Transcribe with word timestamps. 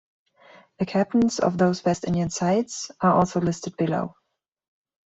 The 0.79 0.87
captains 0.87 1.37
of 1.37 1.59
those 1.59 1.85
West 1.85 2.05
Indian 2.05 2.31
sides 2.31 2.89
are 3.01 3.13
also 3.13 3.39
listed 3.39 3.77
below. 3.77 4.15